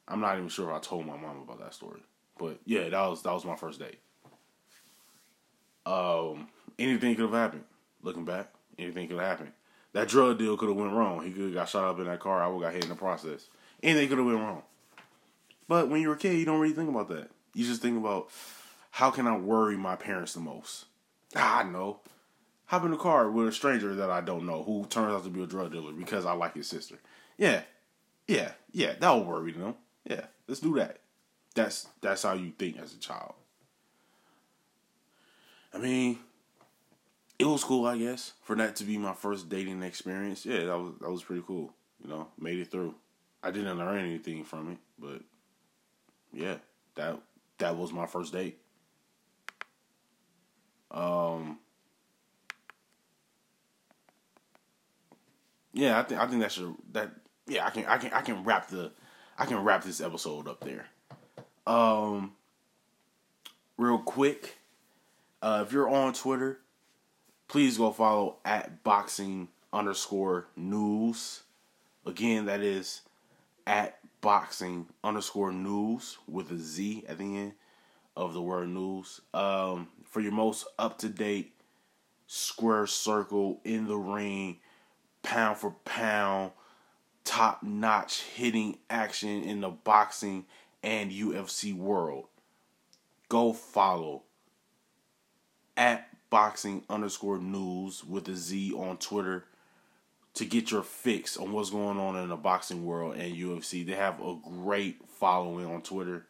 I'm 0.08 0.20
not 0.20 0.38
even 0.38 0.50
sure 0.50 0.70
if 0.70 0.76
I 0.76 0.80
told 0.80 1.06
my 1.06 1.18
mom 1.18 1.42
about 1.42 1.60
that 1.60 1.74
story, 1.74 2.02
but 2.38 2.60
yeah, 2.66 2.90
that 2.90 3.08
was 3.08 3.24
that 3.24 3.34
was 3.34 3.46
my 3.46 3.56
first 3.56 3.80
date. 3.80 4.00
Um, 5.86 6.48
anything 6.78 7.16
could 7.16 7.24
have 7.24 7.32
happened. 7.34 7.64
Looking 8.02 8.26
back, 8.26 8.52
anything 8.78 9.08
could 9.08 9.18
have 9.18 9.28
happened. 9.28 9.52
That 9.94 10.10
drug 10.10 10.38
deal 10.38 10.58
could 10.58 10.70
have 10.70 10.78
went 10.78 10.94
wrong. 10.94 11.24
He 11.24 11.32
could 11.32 11.44
have 11.44 11.54
got 11.54 11.70
shot 11.70 11.86
up 11.86 12.00
in 12.00 12.06
that 12.06 12.20
car. 12.20 12.44
I 12.44 12.48
would 12.48 12.62
got 12.62 12.74
hit 12.74 12.84
in 12.84 12.90
the 12.90 12.96
process. 12.96 13.48
Anything 13.82 14.10
could 14.10 14.18
have 14.18 14.28
went 14.28 14.40
wrong. 14.40 14.62
But 15.68 15.90
when 15.90 16.02
you're 16.02 16.14
a 16.14 16.18
kid, 16.18 16.38
you 16.38 16.46
don't 16.46 16.60
really 16.60 16.74
think 16.76 16.90
about 16.90 17.08
that. 17.10 17.30
You 17.54 17.66
just 17.66 17.82
think 17.82 17.98
about 17.98 18.30
how 18.92 19.10
can 19.10 19.26
I 19.26 19.38
worry 19.38 19.78
my 19.78 19.96
parents 19.96 20.34
the 20.34 20.42
most. 20.42 20.86
Ah, 21.36 21.60
I 21.60 21.64
know. 21.64 22.00
Hop 22.68 22.84
in 22.84 22.92
the 22.92 22.98
car 22.98 23.30
with 23.30 23.48
a 23.48 23.52
stranger 23.52 23.94
that 23.96 24.10
I 24.10 24.22
don't 24.22 24.46
know 24.46 24.64
who 24.64 24.86
turns 24.88 25.14
out 25.14 25.24
to 25.24 25.30
be 25.30 25.44
a 25.44 25.48
drug 25.48 25.72
dealer 25.72 25.92
because 25.94 26.26
I 26.26 26.34
like 26.34 26.56
his 26.56 26.68
sister. 26.68 26.96
Yeah, 27.38 27.62
yeah, 28.28 28.52
yeah. 28.72 28.94
That 29.00 29.12
will 29.12 29.26
worry 29.26 29.52
them. 29.52 29.76
Yeah, 30.04 30.26
let's 30.48 30.62
do 30.62 30.76
that. 30.76 31.00
That's 31.54 31.88
that's 32.02 32.24
how 32.24 32.34
you 32.34 32.52
think 32.52 32.78
as 32.78 32.94
a 32.94 33.00
child. 33.00 33.36
I 35.74 35.78
mean, 35.78 36.20
it 37.38 37.46
was 37.46 37.64
cool, 37.64 37.86
I 37.86 37.98
guess, 37.98 38.34
for 38.44 38.56
that 38.56 38.78
to 38.78 38.84
be 38.84 38.98
my 38.98 39.14
first 39.14 39.50
dating 39.50 39.84
experience. 39.84 40.46
Yeah, 40.46 40.66
that 40.66 40.80
was 40.80 40.94
that 41.02 41.12
was 41.12 41.24
pretty 41.24 41.44
cool. 41.46 41.72
You 42.02 42.10
know, 42.10 42.28
made 42.40 42.60
it 42.60 42.72
through. 42.72 42.96
I 43.44 43.52
didn't 43.52 43.78
learn 43.78 44.00
anything 44.00 44.44
from 44.44 44.72
it, 44.72 44.78
but 44.98 45.22
yeah, 46.34 46.56
that 46.96 47.20
that 47.60 47.78
was 47.78 47.92
my 47.92 48.08
first 48.08 48.34
date. 48.34 48.58
Um. 50.90 51.60
Yeah, 55.76 56.00
I 56.00 56.04
think 56.04 56.22
I 56.22 56.26
think 56.26 56.42
that 56.42 56.54
should 56.54 56.74
that 56.94 57.12
yeah 57.48 57.66
I 57.66 57.70
can 57.70 57.86
I 57.86 57.98
can 57.98 58.14
I 58.14 58.22
can 58.22 58.46
wrap 58.46 58.70
the 58.70 58.92
I 59.38 59.46
can 59.46 59.62
wrap 59.62 59.84
this 59.84 60.00
episode 60.00 60.48
up 60.48 60.62
there. 60.62 60.88
Um, 61.68 62.32
real 63.78 63.98
quick, 63.98 64.56
uh, 65.42 65.66
if 65.68 65.74
you're 65.74 65.90
on 65.90 66.14
Twitter, 66.14 66.60
please 67.50 67.78
go 67.78 67.92
follow 67.92 68.38
at 68.46 68.84
boxing 68.84 69.50
underscore 69.74 70.48
news. 70.56 71.44
Again, 72.06 72.46
that 72.46 72.62
is 72.62 73.02
at 73.68 74.00
boxing 74.22 74.88
underscore 75.04 75.52
news 75.52 76.18
with 76.26 76.52
a 76.52 76.58
Z 76.58 77.04
at 77.10 77.18
the 77.18 77.38
end 77.38 77.54
of 78.16 78.34
the 78.34 78.42
word 78.42 78.70
news. 78.70 79.20
Um, 79.34 79.90
for 80.06 80.22
your 80.22 80.32
most 80.32 80.68
up 80.80 81.00
to 81.00 81.10
date 81.10 81.52
square 82.28 82.88
circle 82.88 83.60
in 83.66 83.88
the 83.88 83.98
ring, 83.98 84.60
pound 85.26 85.58
for 85.58 85.72
pound, 85.84 86.52
top 87.24 87.64
notch 87.64 88.22
hitting 88.22 88.78
action 88.90 89.44
in 89.44 89.62
the 89.62 89.70
boxing 89.70 90.46
and 90.84 91.12
UFC 91.12 91.76
world. 91.76 92.28
Go 93.28 93.52
follow 93.52 94.22
at 95.76 96.08
boxing 96.30 96.84
underscore 96.90 97.40
news 97.40 98.04
with 98.04 98.30
a 98.30 98.36
Z 98.36 98.74
on 98.74 98.98
Twitter 98.98 99.46
to 100.36 100.46
get 100.46 100.70
your 100.70 100.84
fix 100.84 101.38
on 101.38 101.52
what's 101.52 101.72
going 101.72 101.98
on 101.98 102.16
in 102.18 102.30
the 102.30 102.36
boxing 102.36 102.86
world 102.86 103.16
and 103.16 103.36
UFC. 103.36 103.86
They 103.86 103.94
have 103.94 104.22
a 104.22 104.38
great 104.48 104.98
following 105.08 105.66
on 105.66 105.82
Twitter. 105.82 106.26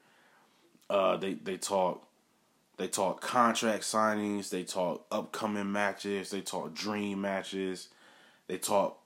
Uh, 0.90 1.18
they 1.18 1.34
they 1.34 1.58
talk 1.58 2.08
they 2.78 2.88
talk 2.88 3.20
contract 3.20 3.84
signings, 3.84 4.50
they 4.50 4.64
talk 4.64 5.06
upcoming 5.12 5.72
matches, 5.72 6.30
they 6.30 6.42
talk 6.42 6.74
dream 6.74 7.22
matches, 7.22 7.90
they 8.48 8.58
talk 8.58 9.00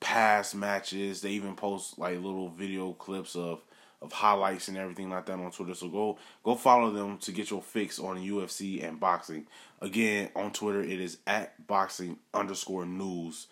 past 0.00 0.54
matches. 0.54 1.20
They 1.20 1.30
even 1.30 1.54
post 1.54 1.98
like 1.98 2.16
little 2.16 2.48
video 2.50 2.92
clips 2.92 3.36
of 3.36 3.62
of 4.02 4.12
highlights 4.12 4.68
and 4.68 4.76
everything 4.76 5.08
like 5.08 5.24
that 5.26 5.38
on 5.38 5.50
Twitter. 5.50 5.74
So 5.74 5.88
go 5.88 6.18
go 6.42 6.54
follow 6.54 6.90
them 6.90 7.18
to 7.18 7.32
get 7.32 7.50
your 7.50 7.62
fix 7.62 7.98
on 7.98 8.18
UFC 8.18 8.86
and 8.86 9.00
boxing. 9.00 9.46
Again, 9.80 10.30
on 10.36 10.52
Twitter 10.52 10.82
it 10.82 11.00
is 11.00 11.18
at 11.26 11.66
boxing 11.66 12.18
underscore 12.32 12.86
news 12.86 13.46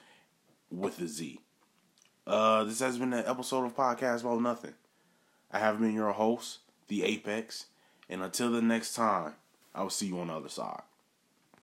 with 0.70 1.00
a 1.00 1.08
Z. 1.08 1.40
Uh, 2.26 2.64
this 2.64 2.80
has 2.80 2.98
been 2.98 3.12
an 3.12 3.24
episode 3.26 3.64
of 3.64 3.74
Podcast 3.74 4.20
About 4.20 4.40
Nothing. 4.40 4.74
I 5.50 5.58
have 5.58 5.80
been 5.80 5.94
your 5.94 6.12
host, 6.12 6.58
the 6.88 7.02
Apex, 7.02 7.66
and 8.08 8.22
until 8.22 8.52
the 8.52 8.62
next 8.62 8.94
time, 8.94 9.34
I 9.74 9.82
will 9.82 9.90
see 9.90 10.06
you 10.06 10.20
on 10.20 10.28
the 10.28 10.34
other 10.34 10.48
side. 10.48 10.82